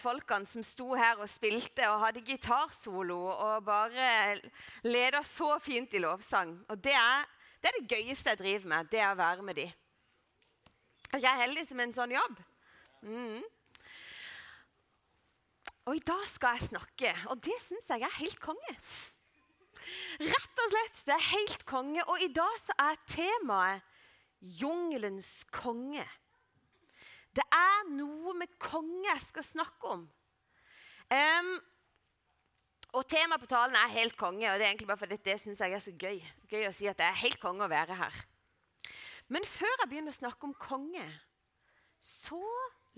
[0.00, 4.38] folkene som sto her og spilte og hadde gitarsolo og bare
[4.86, 6.56] leda så fint i lovsang.
[6.72, 7.28] Og det er,
[7.60, 9.62] det er, det gøyeste jeg driver med, det er å være med.
[9.68, 12.42] Er ikke jeg heldig som en sånn jobb?
[13.06, 13.40] Mm.
[15.90, 18.76] Og i dag skal jeg snakke, og det syns jeg er helt konge.
[20.20, 21.00] Rett og slett.
[21.06, 22.04] Det er helt konge.
[22.04, 23.86] Og i dag så er temaet
[24.60, 26.04] jungelens konge.
[27.36, 30.06] Det er noe med konge jeg skal snakke om.
[31.10, 31.52] Um,
[32.98, 35.62] og Temaet på talen er helt konge, og det er egentlig bare fordi det syns
[35.62, 36.18] jeg er så gøy.
[36.50, 38.18] Gøy å si at det er helt konge å være her.
[39.30, 41.06] Men før jeg begynner å snakke om konge,
[42.02, 42.42] så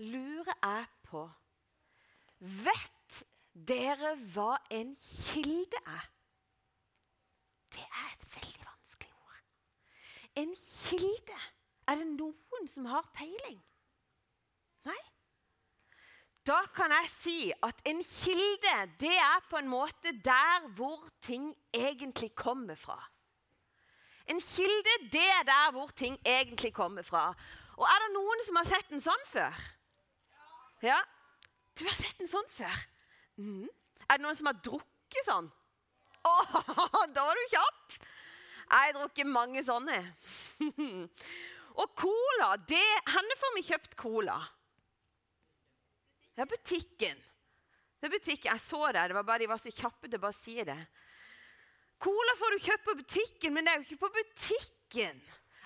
[0.01, 1.27] lurer jeg på
[2.43, 3.19] Vet
[3.53, 6.07] dere hva en kilde er?
[7.71, 9.43] Det er et veldig vanskelig ord.
[10.41, 11.37] En kilde.
[11.87, 13.61] Er det noen som har peiling?
[14.87, 14.99] Nei?
[16.43, 21.53] Da kan jeg si at en kilde, det er på en måte der hvor ting
[21.73, 22.97] egentlig kommer fra.
[24.27, 27.29] En kilde, det er der hvor ting egentlig kommer fra.
[27.77, 29.63] Og er det noen som har sett en sånn før?
[30.83, 30.99] Ja?
[31.79, 32.83] Du har sett en sånn før?
[33.39, 33.69] Mm.
[34.07, 35.47] Er det noen som har drukket sånn?
[36.23, 36.33] Å,
[37.15, 37.95] da var du kjapp!
[38.73, 39.99] Jeg har drukket mange sånne.
[41.81, 44.37] Og cola, det Hvor får vi kjøpt cola?
[46.33, 47.23] Det er butikken.
[47.99, 48.51] Det er butikken.
[48.51, 49.07] Jeg så det.
[49.09, 50.79] Det var bare De var så kjappe til å bare si det.
[52.03, 55.21] Cola får du kjøpt på butikken, men det er jo ikke på butikken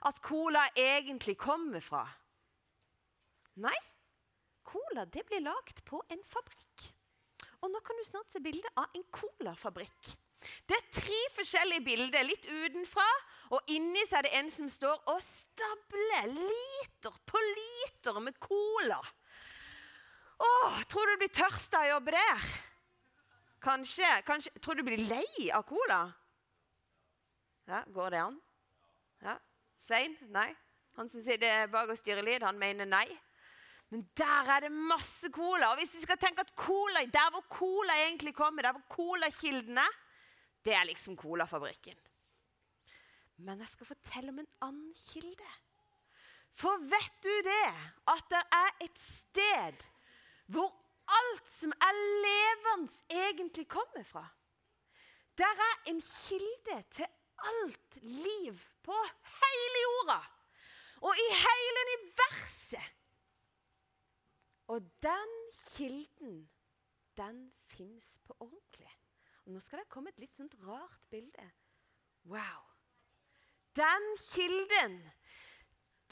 [0.05, 2.03] at cola egentlig kommer fra.
[3.63, 3.77] Nei,
[4.67, 6.91] cola det blir lagd på en fabrikk.
[7.65, 10.11] Og nå kan du snart se bilde av en colafabrikk.
[10.69, 13.07] Det er tre forskjellige bilder, litt utenfra.
[13.55, 18.99] Og inni så er det en som står og stabler liter på liter med cola.
[20.38, 22.49] Åh, tror du du blir tørst av å jobbe der?
[23.63, 24.52] Kanskje, kanskje.
[24.61, 26.02] Tror du du blir lei av cola?
[27.67, 28.38] Ja, Går det an?
[29.25, 29.37] Ja.
[29.81, 30.15] Svein?
[30.33, 30.49] Nei.
[30.98, 33.08] Han som sitter bak og styrer lyd, han mener nei.
[33.89, 35.71] Men der er det masse cola.
[35.71, 39.77] Og hvis vi skal tenke at cola, Der hvor cola egentlig kommer, der hvor colakilden
[39.77, 39.93] er,
[40.65, 41.95] det er liksom colafabrikken.
[43.37, 45.52] Men jeg skal fortelle om en annen kilde.
[46.58, 47.69] For vet du det?
[48.09, 49.86] At det er et sted
[50.47, 50.69] hvor
[51.19, 51.93] alt som er
[52.25, 54.25] levende, egentlig kommer fra.
[55.37, 57.05] Der er en kilde til
[57.37, 58.53] alt liv
[58.83, 58.95] på
[59.41, 60.19] hele jorda
[61.02, 62.93] og i hele universet.
[64.67, 65.36] Og den
[65.75, 66.49] kilden,
[67.17, 68.91] den fins på ordentlig.
[69.45, 71.45] Og Nå skal det komme et litt sånt rart bilde.
[72.27, 72.65] Wow.
[73.77, 74.97] Den kilden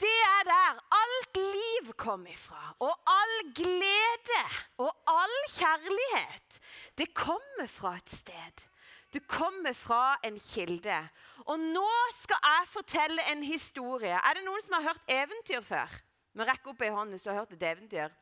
[0.00, 2.74] det er der alt liv kom ifra.
[2.84, 4.42] Og all glede
[4.78, 6.60] og all kjærlighet.
[6.98, 8.66] Det kommer fra et sted.
[9.12, 10.98] Det kommer fra en kilde.
[11.46, 14.12] Og nå skal jeg fortelle en historie.
[14.12, 15.92] Er det noen som har hørt eventyr før?
[16.36, 18.12] Men rekk opp ei hånd hvis du har hørt et eventyr.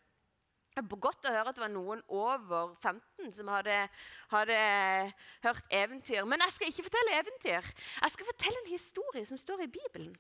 [0.75, 3.77] Det er godt å høre at det var noen over 15 som hadde,
[4.33, 4.57] hadde,
[5.45, 6.25] hørt eventyr.
[6.27, 7.69] Men jeg skal ikke fortelle eventyr.
[8.03, 10.17] Jeg skal fortelle en historie som står i Bibelen.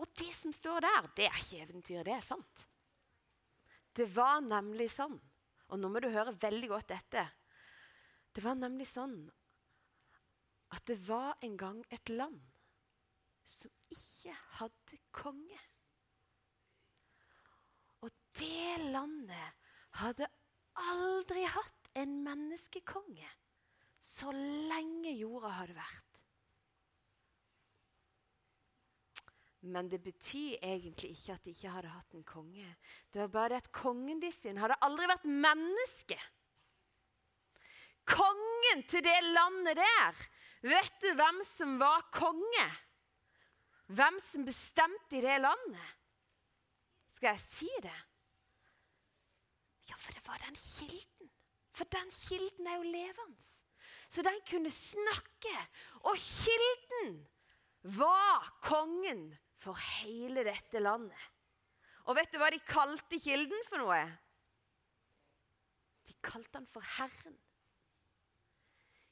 [0.00, 2.66] Og det som står der, det er ikke eventyr, det er sant.
[3.92, 5.18] Det var nemlig sånn,
[5.70, 7.24] og nå må du høre veldig godt dette
[8.34, 9.18] Det var nemlig sånn
[10.70, 12.38] at det var en gang et land
[13.42, 15.58] som ikke hadde konge.
[18.06, 19.66] Og det landet
[19.98, 20.28] hadde
[20.78, 23.26] aldri hatt en menneskekonge
[24.00, 26.09] så lenge jorda hadde vært.
[29.60, 32.68] Men det betyr egentlig ikke at de ikke hadde hatt en konge.
[33.12, 36.16] Det var bare at kongen de sin hadde aldri vært menneske.
[38.08, 40.22] Kongen til det landet der,
[40.64, 42.68] vet du hvem som var konge?
[43.90, 45.96] Hvem som bestemte i det landet?
[47.10, 47.98] Skal jeg si det?
[49.90, 51.30] Ja, for det var den kilden.
[51.74, 53.50] For den kilden er jo levende.
[54.08, 55.54] Så den kunne snakke.
[56.08, 57.20] Og kilden
[57.82, 59.28] var kongen
[59.60, 61.28] for hele dette landet.
[62.08, 64.00] Og vet du hva de kalte kilden for noe?
[66.08, 67.36] De kalte han for Herren.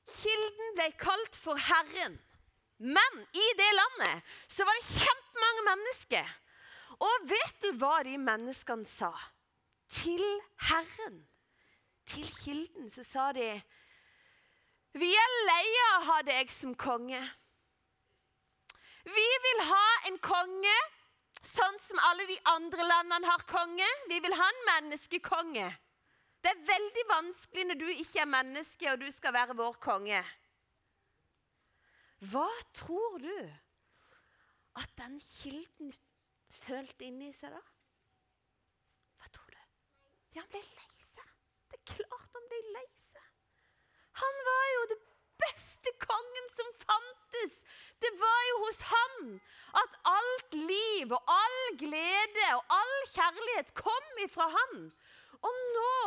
[0.09, 2.17] Kilden ble kalt for Herren.
[2.79, 6.31] Men i det landet så var det kjempemange mennesker.
[6.99, 9.13] Og vet du hva de menneskene sa?
[9.89, 10.25] Til
[10.69, 11.23] Herren,
[12.09, 13.47] til kilden, så sa de
[14.99, 17.21] Vi er lei av å ha deg som konge.
[19.09, 20.79] Vi vil ha en konge
[21.45, 23.87] sånn som alle de andre landene har konge.
[24.11, 25.69] Vi vil ha en menneskekonge.
[26.43, 30.21] Det er veldig vanskelig når du ikke er menneske og du skal være vår konge.
[32.31, 33.35] Hva tror du
[34.79, 35.93] at den kilden
[36.51, 37.63] følte inni seg da?
[39.19, 39.61] Hva tror du?
[40.37, 41.35] Ja, han ble lei seg.
[41.71, 43.29] Det er klart han ble lei seg.
[44.23, 44.99] Han var jo det
[45.43, 47.61] beste kongen som fantes.
[48.03, 49.31] Det var jo hos han
[49.83, 54.89] at alt liv og all glede og all kjærlighet kom ifra han.
[55.39, 56.03] Og nå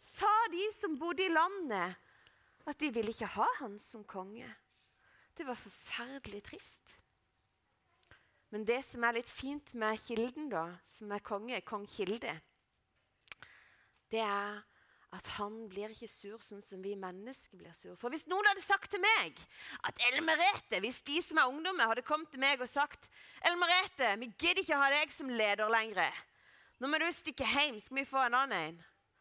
[0.00, 1.96] sa de som bodde i landet,
[2.68, 4.48] at de ville ikke ha han som konge.
[5.36, 6.96] Det var forferdelig trist.
[8.50, 12.34] Men det som er litt fint med Kilden, da, som er konge, kong Kilde,
[14.10, 14.58] det er
[15.16, 17.96] at han blir ikke sur sånn som vi mennesker blir sur.
[17.98, 19.40] For hvis noen hadde sagt til meg
[19.88, 23.10] at Elmerete, hvis de som er ungdommer, hadde kommet til meg og sagt
[23.50, 26.22] Elmerete, vi gidder ikke ha deg som leder lenger.
[26.80, 28.78] Nå må du stikke hjem, skal vi få en annen en.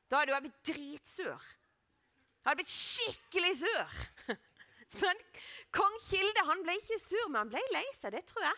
[0.09, 1.50] Da hadde jeg blitt dritsur.
[2.39, 3.97] Jeg hadde blitt skikkelig sur.
[5.01, 5.25] Men
[5.75, 8.15] kong Kilde han ble ikke sur, men han ble lei seg.
[8.15, 8.56] Det tror jeg.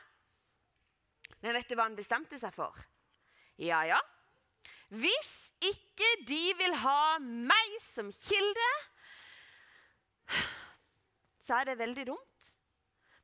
[1.41, 2.77] Men vet du hva han bestemte seg for?
[3.59, 3.97] Ja, ja.
[4.91, 8.71] Hvis ikke de vil ha meg som kilde,
[11.39, 12.49] så er det veldig dumt.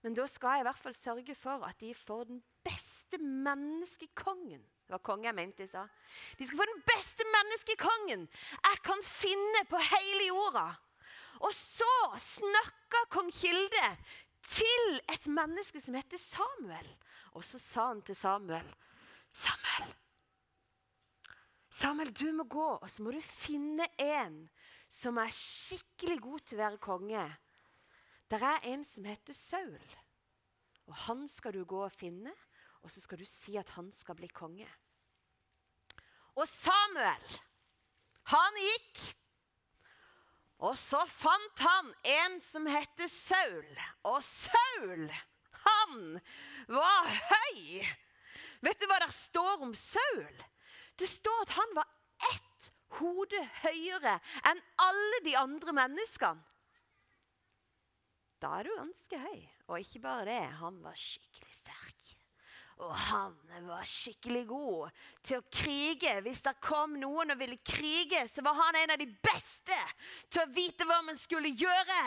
[0.05, 4.61] Men da skal jeg i hvert fall sørge for at de får den beste menneskekongen.
[4.87, 5.83] Det var konge jeg mente de sa.
[6.39, 8.23] De skal få den beste menneskekongen
[8.55, 10.69] jeg kan finne på hele jorda.
[11.43, 11.91] Og så
[12.23, 13.89] snakka kong Kilde
[14.47, 16.87] til et menneske som heter Samuel.
[17.35, 18.69] Og så sa han til Samuel
[19.37, 19.66] Samuel,
[21.87, 24.41] Samuel, du må gå, og så må du finne en
[24.91, 27.21] som er skikkelig god til å være konge.
[28.27, 29.85] Det er en som heter Saul.
[30.91, 32.33] Og Han skal du gå og finne,
[32.83, 34.67] og så skal du si at han skal bli konge.
[36.35, 37.23] Og Samuel,
[38.33, 39.05] han gikk.
[40.67, 43.71] Og så fant han en som heter Saul.
[44.11, 45.07] Og Saul,
[45.63, 46.19] han
[46.67, 47.79] var høy.
[48.67, 50.47] Vet du hva det står om Saul?
[50.97, 51.87] Det står at han var
[52.33, 54.17] ett hode høyere
[54.49, 56.41] enn alle de andre menneskene.
[58.37, 59.39] Da er du ganske høy.
[59.67, 62.11] Og ikke bare det, han var skikkelig sterk.
[62.85, 63.33] Og han
[63.65, 66.13] var skikkelig god til å krige.
[66.21, 69.77] Hvis det kom noen og ville krige, så var han en av de beste
[70.29, 72.01] til å vite hva man skulle gjøre.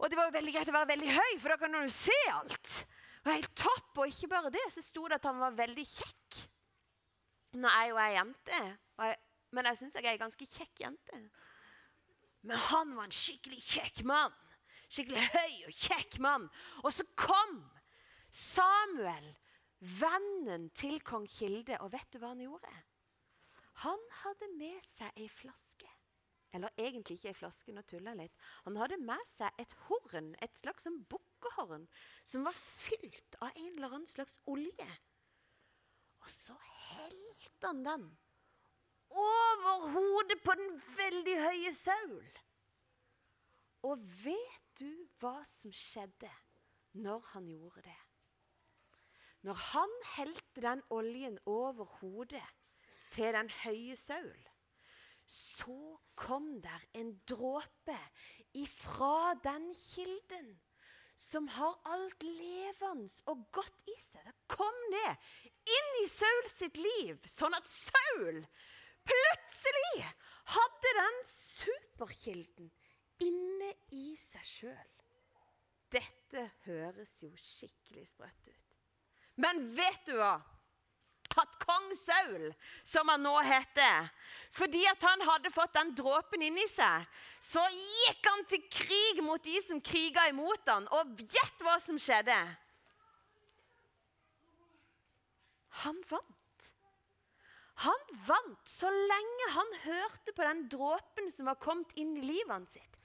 [0.00, 2.20] Og det var jo veldig greit å være veldig høy, for da kan du se
[2.32, 2.74] alt.
[3.24, 6.44] Og helt topp, og ikke bare det, så sto det at han var veldig kjekk.
[7.58, 8.58] Nå er jo jeg jente,
[9.00, 9.16] jeg,
[9.50, 11.20] men jeg syns jeg er ei ganske kjekk jente.
[12.46, 14.36] Men han var en skikkelig kjekk mann.
[14.90, 16.46] Skikkelig høy og kjekk mann.
[16.84, 17.58] Og så kom
[18.30, 19.26] Samuel,
[20.00, 22.70] vennen til kong Kilde, og vet du hva han gjorde?
[23.82, 25.88] Han hadde med seg ei flaske.
[26.54, 28.34] Eller egentlig ikke ei flaske, nå tuller litt.
[28.66, 31.86] Han hadde med seg et horn, et slags bukkehorn,
[32.26, 34.88] som var fylt av en eller annen slags olje.
[36.20, 36.56] Og så
[37.40, 38.18] helte han den
[39.10, 42.28] over hodet på den veldig høye Saul.
[43.88, 44.90] Og vet du
[45.20, 46.30] hva som skjedde
[47.00, 47.98] når han gjorde det?
[49.48, 52.44] Når han helte den oljen over hodet
[53.10, 54.48] til den høye Saul,
[55.26, 57.96] så kom der en dråpe
[58.52, 60.58] ifra den kilden
[61.20, 64.24] som har alt levende og godt i seg.
[64.24, 65.30] da kom ned
[65.76, 68.40] inn i Saul sitt liv, sånn at Saul
[69.06, 70.06] plutselig
[70.54, 72.70] hadde den superkilden
[73.20, 74.94] inne i seg sjøl.
[75.90, 78.78] Dette høres jo skikkelig sprøtt ut.
[79.42, 80.38] Men vet du hva?
[81.38, 82.48] At kong Saul,
[82.86, 84.08] som han nå heter,
[84.50, 87.06] fordi at han hadde fått den dråpen inni seg,
[87.38, 90.88] så gikk han til krig mot de som kriga imot han.
[90.98, 92.36] Og gjett hva som skjedde?
[95.84, 96.36] Han vant.
[97.86, 102.52] Han vant så lenge han hørte på den dråpen som var kommet inn i livet
[102.52, 102.98] hans sitt.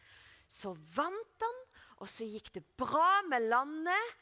[0.50, 1.62] Så vant han,
[2.02, 4.16] og så gikk det bra med landet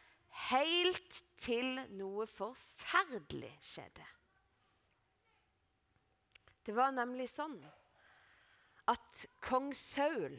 [0.52, 4.06] helt til noe forferdelig skjedde.
[6.64, 7.58] Det var nemlig sånn
[8.92, 10.38] at kong Saul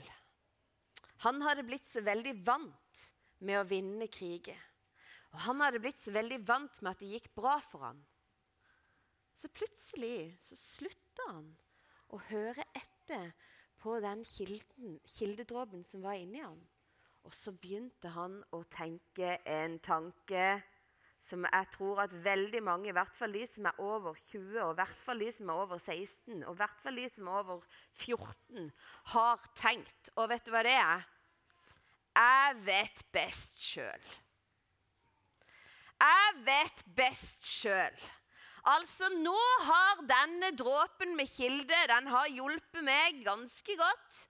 [1.25, 3.03] han hadde blitt så veldig vant
[3.45, 4.59] med å vinne kriger.
[5.33, 8.03] Og han hadde blitt så veldig vant med at det gikk bra for han.
[9.35, 11.49] Så plutselig så slutta han
[12.15, 13.33] å høre etter
[13.81, 16.61] på den kilden, kildedråpen som var inni han.
[17.25, 20.45] Og så begynte han å tenke en tanke
[21.25, 24.75] som jeg tror at veldig mange, i hvert fall de som er over 20, og
[24.75, 27.39] i hvert fall de som er over 16, og i hvert fall de som er
[27.39, 27.63] over
[27.97, 28.67] 14,
[29.15, 30.11] har tenkt.
[30.21, 31.07] Og vet du hva det er?
[32.15, 34.11] Jeg vet best sjøl.
[36.05, 38.05] Jeg vet best sjøl.
[38.75, 44.21] Altså, nå har denne dråpen med kilde den har hjulpet meg ganske godt.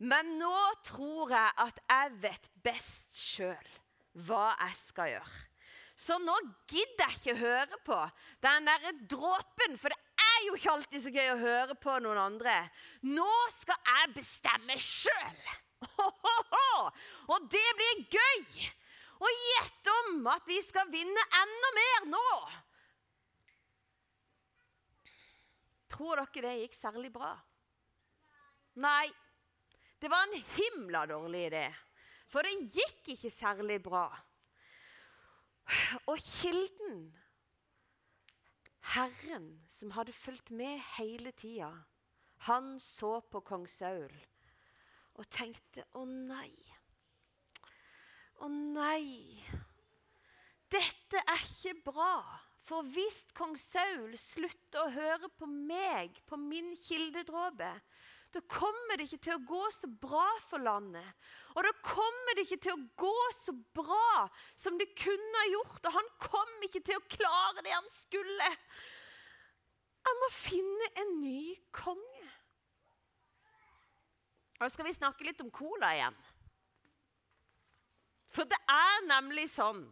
[0.00, 3.72] Men nå tror jeg at jeg vet best sjøl
[4.26, 5.49] hva jeg skal gjøre.
[6.00, 6.32] Så nå
[6.70, 7.96] gidder jeg ikke høre på
[8.40, 12.20] den derre dråpen, for det er jo ikke alltid så gøy å høre på noen
[12.22, 12.54] andre.
[13.04, 13.28] Nå
[13.58, 15.42] skal jeg bestemme sjøl!
[17.32, 18.70] Og det blir gøy!
[19.20, 22.24] Og gjett om at vi skal vinne enda mer nå!
[25.90, 27.34] Tror dere det gikk særlig bra?
[28.80, 29.04] Nei.
[30.00, 31.66] Det var en himla dårlig idé.
[32.30, 34.06] For det gikk ikke særlig bra.
[36.06, 37.02] Og kilden,
[38.94, 41.70] Herren som hadde fulgt med hele tida,
[42.48, 44.14] han så på kong Saul
[45.20, 46.52] og tenkte å nei.
[48.40, 49.42] Å nei.
[50.72, 52.14] Dette er ikke bra.
[52.64, 57.70] For hvis kong Saul slutter å høre på meg, på min kildedråpe,
[58.30, 61.06] da kommer det ikke til å gå så bra for landet.
[61.56, 65.88] Og da kommer det ikke til å gå så bra som det kunne ha gjort.
[65.88, 68.50] Og han kom ikke til å klare det han skulle.
[70.06, 71.42] Han må finne en ny
[71.74, 72.28] konge.
[74.60, 76.22] Og så skal vi snakke litt om cola igjen.
[78.30, 79.82] For det er nemlig sånn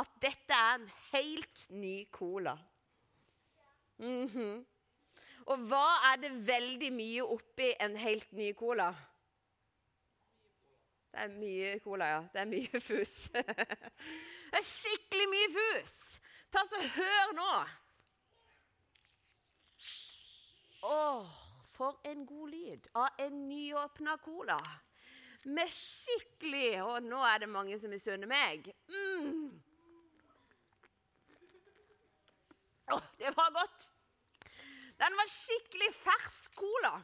[0.00, 2.56] at dette er en helt ny cola.
[3.98, 4.64] Mm -hmm.
[5.46, 8.90] Og hva er det veldig mye oppi en helt ny cola?
[11.10, 12.20] Det er mye cola, ja.
[12.32, 13.14] Det er mye fus.
[13.34, 15.96] det er skikkelig mye fus!
[16.50, 17.50] Ta så Hør nå!
[20.90, 21.26] Åh,
[21.68, 24.58] for en god lyd av en nyåpna cola.
[25.44, 28.70] Med skikkelig Og nå er det mange som misunner meg.
[28.88, 29.60] Mm.
[32.92, 33.90] Åh, det var godt!
[35.00, 36.98] Den var skikkelig fersk cola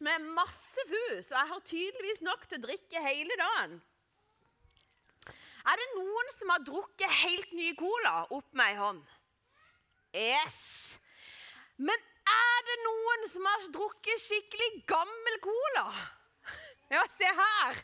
[0.00, 3.74] med masse fus, og jeg har tydeligvis nok til å drikke hele dagen.
[5.68, 8.22] Er det noen som har drukket helt ny cola?
[8.32, 9.02] Opp med ei hånd.
[10.16, 10.60] Yes.
[11.76, 15.84] Men er det noen som har drukket skikkelig gammel cola?
[16.94, 17.76] Ja, se her!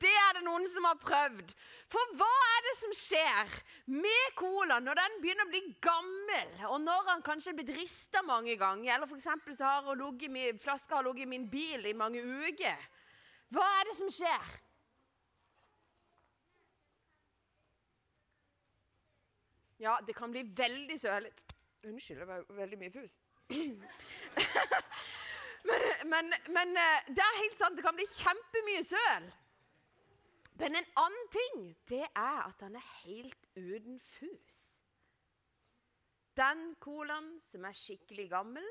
[0.00, 1.50] Det er det noen som har prøvd.
[1.92, 3.56] For hva er det som skjer
[3.92, 8.22] med cola når den begynner å bli gammel, og når den kanskje er blitt rista
[8.24, 9.28] mange ganger, eller f.eks.
[9.58, 12.88] så har flaska ligget i min bil i mange uker?
[13.52, 14.54] Hva er det som skjer?
[19.84, 21.52] Ja, det kan bli veldig sølete.
[21.84, 23.18] Unnskyld, det var veldig mye fus.
[25.64, 29.30] Men, men, men, eh, det er helt sant, det kan bli kjempemye søl.
[30.60, 34.60] Men en annen ting, det er at den er helt uten fus.
[36.36, 38.66] Den colaen som er skikkelig gammel,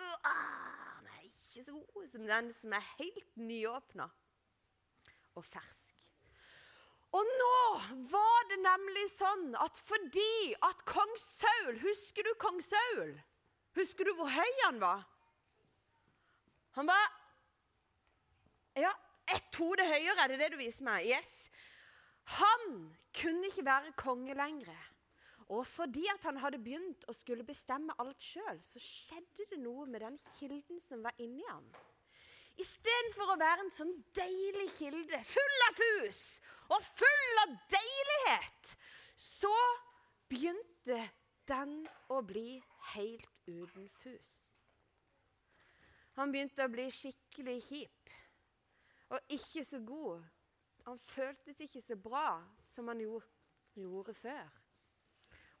[0.00, 4.06] den er ikke så god som den som er helt nyåpna
[5.38, 5.96] og fersk.
[7.18, 7.54] Og nå
[8.12, 13.16] var det nemlig sånn at fordi at kong Saul Husker du kong Saul?
[13.74, 15.02] Husker du hvor høy han var?
[16.78, 17.08] Han var
[18.78, 18.92] Ja,
[19.34, 21.06] ett hode høyere, er det det du viser meg?
[21.06, 21.50] Yes.
[22.38, 24.86] Han kunne ikke være konge lenger.
[25.50, 29.86] Og fordi at han hadde begynt å skulle bestemme alt sjøl, så skjedde det noe
[29.90, 31.66] med den kilden som var inni han.
[32.60, 36.22] Istedenfor å være en sånn deilig kilde, full av fus
[36.70, 38.74] og full av deilighet,
[39.16, 39.54] så
[40.30, 41.00] begynte
[41.50, 41.80] den
[42.12, 42.60] å bli
[42.94, 44.49] helt uten fus.
[46.18, 48.14] Han begynte å bli skikkelig kjip
[49.10, 50.24] og ikke så god.
[50.86, 52.40] Han føltes ikke så bra
[52.72, 54.46] som han gjorde før.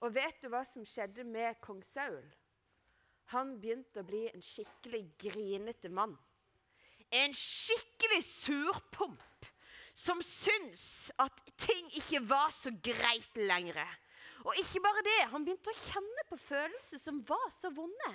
[0.00, 2.22] Og vet du hva som skjedde med kong Saul?
[3.34, 6.16] Han begynte å bli en skikkelig grinete mann.
[7.10, 9.48] En skikkelig surpomp
[9.94, 13.82] som syns at ting ikke var så greit lenger.
[14.46, 18.12] Og ikke bare det, han begynte å kjenne på følelser som var så vonde.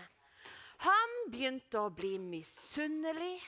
[0.84, 3.40] Han begynte å bli misunnelig,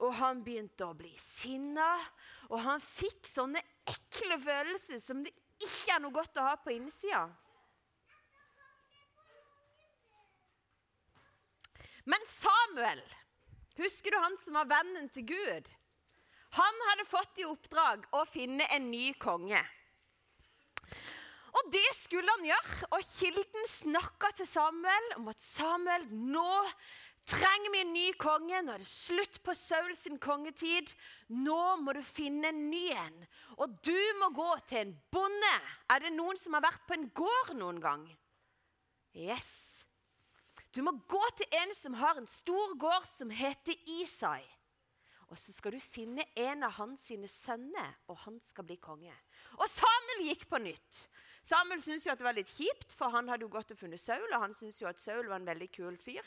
[0.00, 1.94] og han begynte å bli sinna.
[2.50, 6.74] Og han fikk sånne ekle følelser som det ikke er noe godt å ha på
[6.74, 7.26] innsida.
[12.04, 13.02] Men Samuel,
[13.78, 15.70] husker du han som var vennen til Gud?
[16.58, 19.60] Han hadde fått i oppdrag å finne en ny konge.
[21.52, 22.90] Og det skulle han gjøre.
[22.96, 26.52] Og kilden snakka til Samuel om at Samuel, nå
[27.28, 28.62] trenger vi en ny konge.
[28.64, 30.90] Nå er det slutt på Saul sin kongetid.
[31.28, 33.20] Nå må du finne en ny en.
[33.60, 35.52] Og du må gå til en bonde.
[35.92, 38.08] Er det noen som har vært på en gård noen gang?
[39.12, 39.52] Yes.
[40.72, 44.40] Du må gå til en som har en stor gård som heter Isai.
[45.32, 49.12] Og så skal du finne en av hans sine sønner, og han skal bli konge.
[49.56, 51.06] Og Samuel gikk på nytt.
[51.42, 54.00] Samuel syntes jo at det var litt kjipt, for han hadde jo gått og funnet
[54.00, 56.26] Saul, og han syntes jo at Saul var en veldig kul fyr.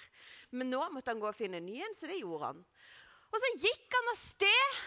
[0.51, 2.63] Men nå måtte han gå og finne en ny en, så det gjorde han.
[3.31, 4.81] Og så gikk han av sted.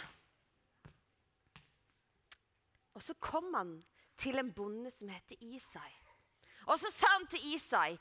[2.99, 3.73] Og så kom han
[4.19, 5.91] til en bonde som heter Isai.
[6.69, 7.95] Og så sa han til Isai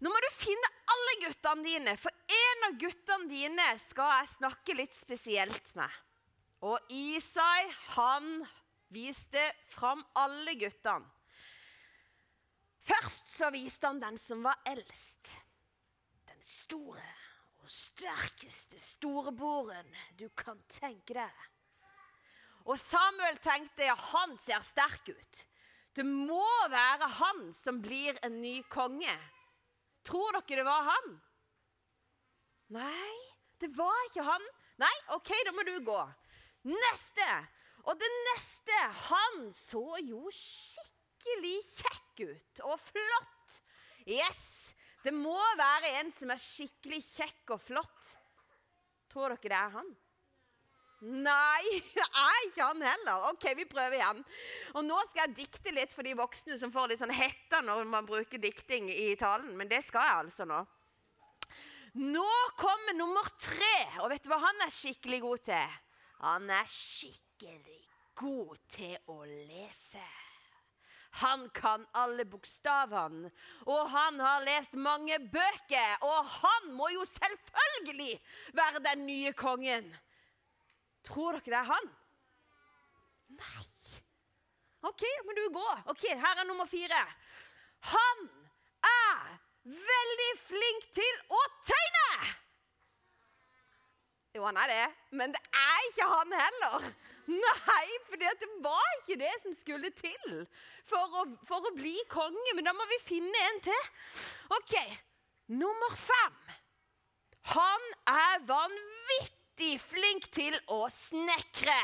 [0.00, 4.76] nå må du finne alle guttene dine, for en av guttene dine skal jeg snakke
[4.78, 5.92] litt spesielt med.
[6.64, 8.30] Og Isai, han
[8.88, 11.04] viste fram alle guttene.
[12.80, 15.30] Først så viste han den som var eldst.
[16.30, 17.04] Den store
[17.60, 21.46] og sterkeste storebroren du kan tenke deg.
[22.68, 25.42] Og Samuel tenkte ja, han ser sterk ut.
[25.96, 29.16] Det må være han som blir en ny konge.
[30.06, 31.10] Tror dere det var han?
[32.76, 33.14] Nei,
[33.60, 34.44] det var ikke han.
[34.80, 35.98] Nei, OK, da må du gå.
[36.70, 37.26] Neste.
[37.88, 38.76] Og det neste
[39.08, 41.62] Han så jo skikkelig skikkelig
[42.26, 43.56] ut og flott.
[44.06, 44.44] Yes!
[45.00, 48.14] Det må være en som er skikkelig kjekk og flott.
[49.10, 49.90] Tror dere det er han?
[51.00, 53.28] Nei, det er ikke han heller.
[53.30, 54.20] OK, vi prøver igjen.
[54.76, 57.88] Og Nå skal jeg dikte litt for de voksne som får litt sånn hetta når
[57.88, 59.54] man bruker dikting i talen.
[59.56, 60.60] Men det skal jeg altså nå.
[62.00, 62.28] Nå
[62.60, 63.76] kommer nummer tre.
[64.04, 65.78] Og vet du hva han er skikkelig god til?
[66.20, 67.80] Han er skikkelig
[68.20, 70.04] god til å lese.
[71.10, 73.30] Han kan alle bokstavene,
[73.66, 76.04] og han har lest mange bøker.
[76.06, 78.14] Og han må jo selvfølgelig
[78.54, 79.90] være den nye kongen.
[81.04, 81.90] Tror dere det er han?
[83.40, 83.66] Nei.
[84.82, 85.68] OK, men du gå.
[85.92, 87.00] Ok, Her er nummer fire.
[87.80, 88.28] Han
[88.84, 92.30] er veldig flink til å tegne!
[94.34, 94.84] Jo, han er det,
[95.18, 96.86] men det er ikke han heller.
[97.30, 100.32] Nei, for det var ikke det som skulle til
[100.88, 102.54] for å, for å, bli konge.
[102.56, 103.90] Men da må vi finne en til.
[104.56, 104.74] OK.
[105.60, 106.38] Nummer fem.
[107.54, 111.82] Han er vanvittig flink til å snekre.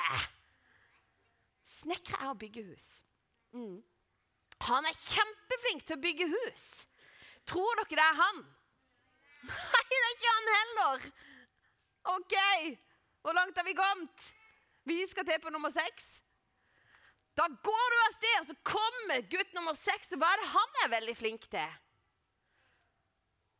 [1.67, 2.89] Snekre er å bygge hus.
[3.55, 3.79] Mm.
[4.67, 6.67] Han er kjempeflink til å bygge hus.
[7.47, 8.43] Tror dere det er han?
[9.47, 11.07] Nei, det er ikke han heller.
[12.17, 12.37] OK.
[13.23, 14.27] Hvor langt har vi kommet?
[14.87, 16.07] Vi skal til på nummer seks.
[17.37, 20.13] Da går du av sted, og så kommer gutt nummer seks.
[20.15, 21.75] Og hva er det han er veldig flink til?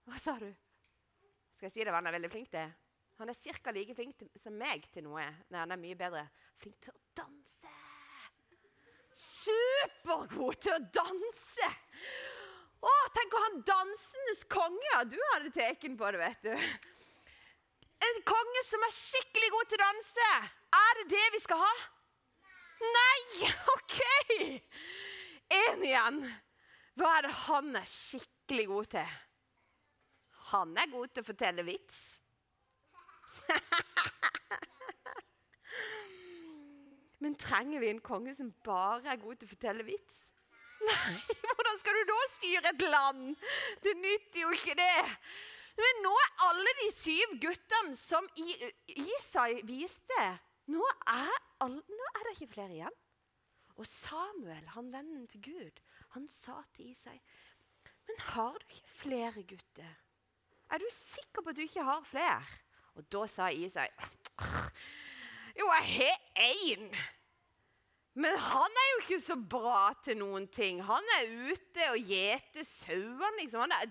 [0.07, 0.49] Hva sa du?
[1.57, 2.71] Skal jeg si det hva han er veldig flink til?
[3.19, 3.73] Han er ca.
[3.73, 5.25] like flink til, som meg til noe.
[5.49, 6.27] Nei, han er mye bedre.
[6.61, 7.73] Flink til å danse.
[9.17, 11.69] Supergod til å danse!
[12.85, 14.99] Å, tenk å ha en dansendes konge!
[15.09, 16.53] Du hadde teken på det, vet du.
[18.07, 20.29] En konge som er skikkelig god til å danse.
[20.77, 21.75] Er det det vi skal ha?
[22.81, 23.21] Nei!
[23.75, 23.97] OK!
[25.57, 26.19] Én igjen.
[26.97, 29.09] Hva er det han er skikkelig god til?
[30.53, 31.99] Han er god til å fortelle vits.
[37.25, 40.17] Men trenger vi en konge som bare er god til å fortelle vits?
[40.87, 41.15] Nei,
[41.57, 43.23] hvordan skal du da styre et land?
[43.83, 45.05] Det nytter jo ikke det.
[45.77, 50.23] Men nå er alle de syv guttene som Isai viste
[50.73, 52.97] nå er, all, nå er, det ikke flere igjen.
[53.77, 55.83] Og Samuel, han vennen til Gud,
[56.15, 57.19] han sa til Isai
[58.09, 59.91] Men har du ikke flere gutter?
[60.73, 62.41] Er du sikker på at du ikke har flere?
[62.97, 63.89] Og da sa Isai
[65.59, 66.89] Jo, jeg har én.
[68.17, 70.83] Men han er jo ikke så bra til noen ting.
[70.85, 73.65] Han er ute og gjeter sauene, liksom.
[73.65, 73.89] Han er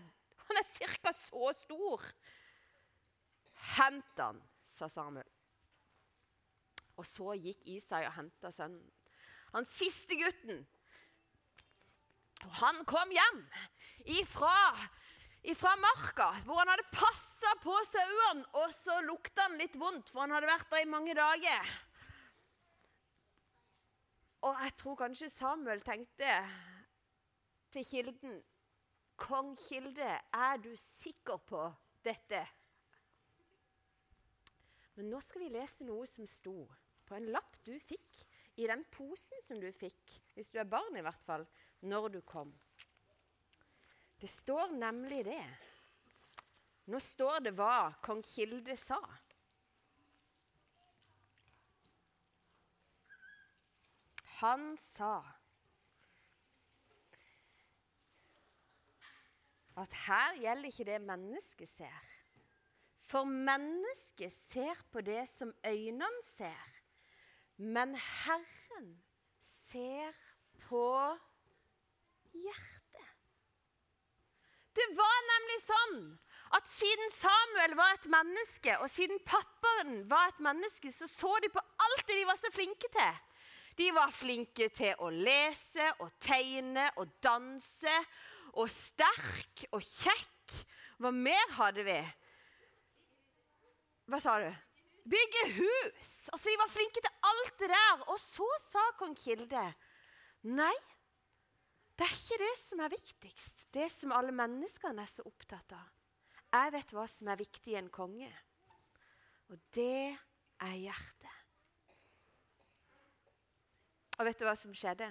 [0.48, 1.14] han er ca.
[1.14, 2.04] så stor.
[3.76, 5.28] Hent han, sa Samuel.
[6.96, 8.86] Og så gikk Isai og henta sønnen.
[9.56, 10.64] Han siste gutten.
[12.46, 13.42] Og han kom hjem
[14.20, 14.56] ifra,
[15.48, 18.46] ifra marka, hvor han hadde passa på sauene.
[18.62, 21.72] Og så lukta han litt vondt, for han hadde vært der i mange dager.
[24.46, 26.36] Og jeg tror kanskje Samuel tenkte
[27.74, 28.44] til kilden
[29.16, 31.62] Kong Kilde, er du sikker på
[32.04, 32.42] dette?
[34.96, 36.66] Men nå skal vi lese noe som sto
[37.06, 38.24] på en lapp du fikk
[38.62, 41.46] i den posen som du fikk, hvis du er barn i hvert fall,
[41.86, 42.54] når du kom.
[44.22, 45.44] Det står nemlig det.
[46.90, 49.02] Nå står det hva kong Kilde sa.
[54.40, 55.18] Han sa
[59.76, 62.12] at her gjelder ikke det mennesket ser.
[63.06, 66.75] For mennesket ser på det som øynene ser.
[67.58, 68.90] Men Herren
[69.40, 70.12] ser
[70.68, 70.88] på
[72.36, 73.12] hjertet.
[74.76, 76.00] Det var nemlig sånn
[76.56, 81.50] at siden Samuel var et menneske, og siden pappaen var et menneske, så så de
[81.52, 83.24] på alt det de var så flinke til.
[83.76, 87.96] De var flinke til å lese og tegne og danse.
[88.56, 90.54] Og sterk og kjekk.
[91.04, 91.98] Hva mer hadde vi?
[94.08, 94.48] Hva sa du?
[95.06, 96.14] Bygge hus.
[96.34, 98.06] Altså, De var flinke til alt det der.
[98.10, 99.68] Og så sa kong Kilde
[100.46, 100.74] nei,
[101.98, 103.68] det er ikke det som er viktigst.
[103.74, 105.88] Det som alle menneskene er så opptatt av.
[106.56, 108.30] Jeg vet hva som er viktig i en konge.
[109.50, 110.16] Og det
[110.64, 111.42] er hjertet.
[114.16, 115.10] Og vet du hva som skjedde?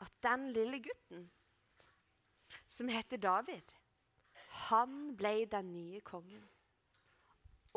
[0.00, 1.26] At den lille gutten
[2.70, 3.74] som heter David,
[4.70, 6.44] han ble den nye kongen.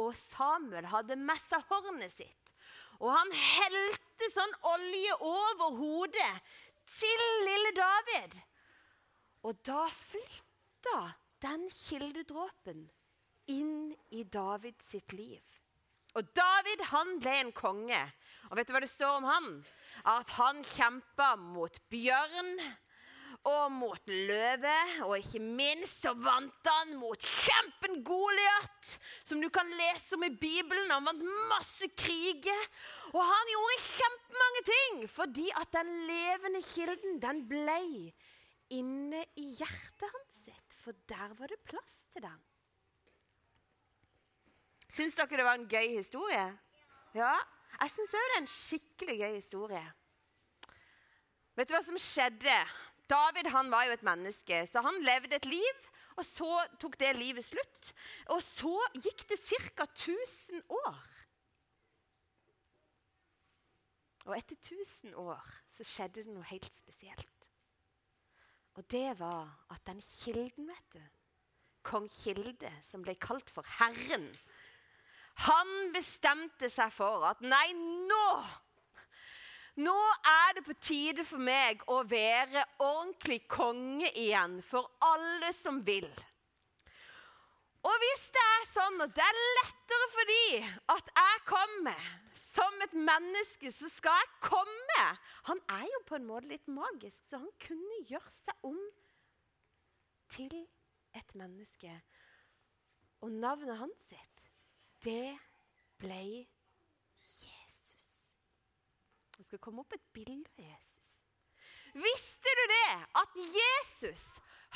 [0.02, 2.54] Og Samuel hadde messa hornet sitt.
[3.02, 6.34] Og han helte sånn olje over hodet
[6.90, 8.38] til lille David.
[9.44, 11.00] Og da flytta
[11.44, 12.86] den kildedråpen
[13.52, 15.44] inn i David sitt liv.
[16.14, 18.00] Og David han ble en konge.
[18.52, 19.50] Og vet du hva det står om han?
[20.10, 22.54] At han kjempa mot bjørn
[23.50, 24.76] og mot løve.
[25.08, 30.32] Og ikke minst så vant han mot kjempen Goliat, som du kan lese om i
[30.32, 30.92] Bibelen.
[30.92, 32.68] Han vant masse kriger.
[33.14, 37.82] Og han gjorde kjempemange ting fordi at den levende kilden, den ble
[38.74, 40.78] inne i hjertet hans sitt.
[40.84, 42.40] For der var det plass til den.
[44.94, 46.46] Syns dere det var en gøy historie?
[47.18, 47.34] Ja.
[47.74, 49.86] Jeg syns òg det er en skikkelig gøy historie.
[51.58, 52.58] Vet du hva som skjedde
[53.14, 55.90] David han var jo et menneske, så han levde et liv.
[56.14, 56.50] Og så
[56.82, 57.94] tok det livet slutt.
[58.36, 59.88] Og så gikk det ca.
[59.88, 61.00] 1000 år.
[64.28, 67.48] Og etter 1000 år så skjedde det noe helt spesielt.
[68.78, 71.02] Og det var at den kilden, vet du,
[71.84, 74.30] kong Kilde, som ble kalt for Herren,
[75.50, 77.74] han bestemte seg for at nei,
[78.08, 78.28] nå
[79.82, 79.96] nå
[80.30, 86.10] er det på tide for meg å være ordentlig konge igjen for alle som vil.
[87.84, 90.44] Og hvis det er sånn at det er lettere for de
[90.94, 92.06] at jeg kommer
[92.38, 95.08] som et menneske, så skal jeg komme.
[95.50, 98.80] Han er jo på en måte litt magisk, så han kunne gjøre seg om
[100.32, 100.56] til
[101.18, 101.92] et menneske.
[103.24, 104.48] Og navnet hans sitt,
[105.04, 105.36] det
[106.00, 106.24] ble
[109.38, 111.10] det skal komme opp et bilde av Jesus.
[111.94, 112.90] Visste du det?
[113.22, 114.26] At Jesus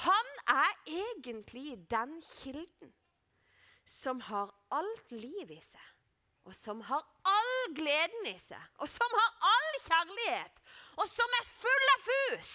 [0.05, 2.93] han er egentlig den kilden
[3.85, 5.85] som har alt liv i seg.
[6.45, 8.61] Og som har all gleden i seg.
[8.77, 10.61] Og som har all kjærlighet.
[11.01, 12.51] Og som er full av fus.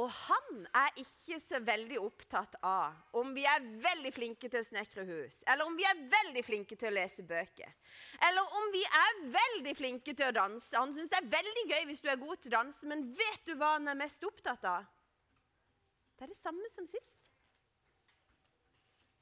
[0.00, 4.64] Og han er ikke så veldig opptatt av om vi er veldig flinke til å
[4.64, 7.74] snekre hus, eller om vi er veldig flinke til å lese bøker,
[8.28, 10.72] eller om vi er veldig flinke til å danse.
[10.78, 13.44] Han syns det er veldig gøy hvis du er god til å danse, men vet
[13.44, 14.88] du hva han er mest opptatt av?
[16.16, 17.30] Det er det samme som sist.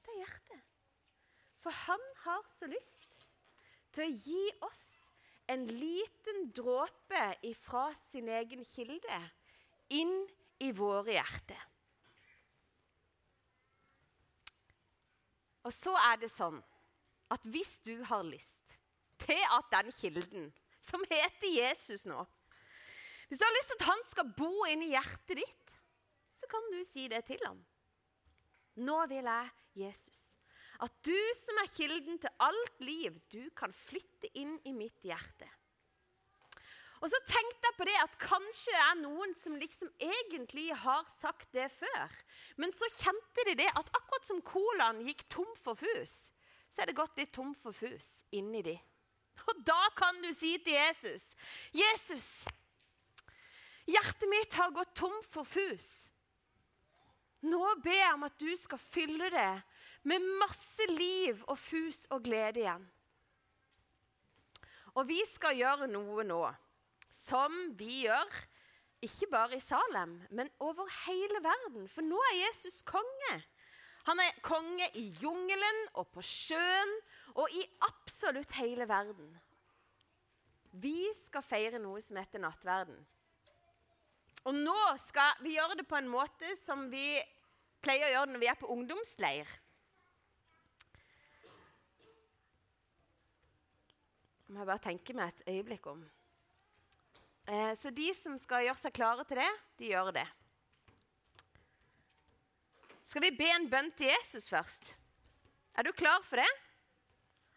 [0.06, 0.66] Det er hjertet.
[1.60, 3.26] For han har så lyst
[3.90, 4.86] til å gi oss
[5.50, 9.24] en liten dråpe ifra sin egen kilde
[9.90, 11.66] inn i i våre hjerter.
[15.66, 16.58] Og så er det sånn
[17.30, 18.78] at hvis du har lyst
[19.20, 20.48] til at den kilden,
[20.80, 22.22] som heter Jesus nå
[23.28, 25.74] Hvis du har lyst til at han skal bo inni hjertet ditt,
[26.40, 27.60] så kan du si det til ham.
[28.80, 30.22] Nå vil jeg Jesus.
[30.80, 35.46] At du som er kilden til alt liv, du kan flytte inn i mitt hjerte.
[37.00, 41.06] Og så tenkte jeg på det at kanskje det er noen som liksom egentlig har
[41.14, 42.12] sagt det før.
[42.60, 46.28] Men så kjente de det at akkurat som colaen gikk tom for fus,
[46.68, 48.76] så er det gått litt tom for fus inni de.
[49.48, 51.34] Og da kan du si til Jesus,
[51.72, 52.44] 'Jesus,
[53.88, 56.10] hjertet mitt har gått tom for fus.'
[57.40, 59.62] Nå ber jeg om at du skal fylle det
[60.04, 62.82] med masse liv og fus og glede igjen.
[65.00, 66.42] Og vi skal gjøre noe nå
[67.10, 68.40] som vi gjør
[69.04, 71.86] ikke bare i Salem, men over hele verden.
[71.88, 73.36] For nå er Jesus konge.
[74.08, 76.92] Han er konge i jungelen og på sjøen
[77.34, 79.30] og i absolutt hele verden.
[80.70, 82.98] Vi skal feire noe som heter nattverden.
[84.48, 87.18] Og nå skal vi gjøre det på en måte som vi
[87.84, 89.58] pleier å gjøre det når vi er på ungdomsleir.
[94.50, 96.00] må jeg bare tenke meg et øyeblikk om.
[97.50, 100.26] Eh, så de som skal gjøre seg klare til det, de gjør det.
[103.02, 104.92] Skal vi be en bønn til Jesus først?
[105.74, 106.50] Er du klar for det?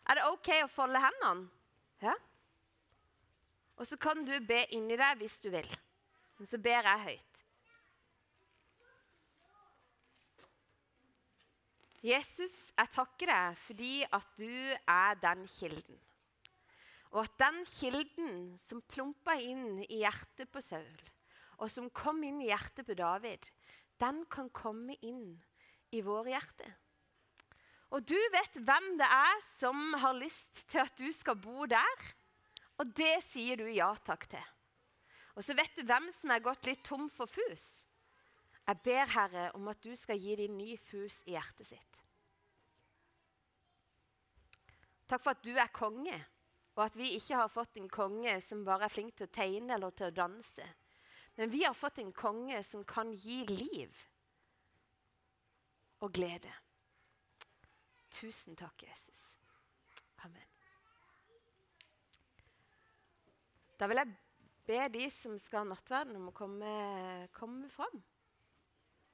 [0.09, 1.45] Er det OK å folde hendene?
[2.01, 2.15] Ja?
[3.77, 5.69] Og så kan du be inni deg hvis du vil.
[6.39, 7.43] Men så ber jeg høyt.
[12.03, 16.01] Jesus, jeg takker deg fordi at du er den kilden.
[17.13, 21.01] Og at den kilden som plumpa inn i hjertet på Saul,
[21.61, 23.45] og som kom inn i hjertet på David,
[24.01, 25.37] den kan komme inn
[25.93, 26.73] i våre hjerter.
[27.93, 32.07] Og du vet hvem det er som har lyst til at du skal bo der.
[32.81, 34.51] Og det sier du ja takk til.
[35.37, 37.85] Og så vet du hvem som er gått litt tom for fus.
[38.63, 41.99] Jeg ber, Herre, om at du skal gi dem ny fus i hjertet sitt.
[45.05, 46.15] Takk for at du er konge
[46.75, 49.75] og at vi ikke har fått en konge som bare er flink til å tegne
[49.75, 50.65] eller til å danse.
[51.37, 53.93] Men vi har fått en konge som kan gi liv
[56.03, 56.51] og glede.
[58.13, 59.33] Tusen takk, Jesus.
[60.25, 60.49] Amen.
[63.79, 64.13] Da vil jeg
[64.67, 66.73] be de som skal ha nattverden, om å komme,
[67.35, 68.01] komme fram.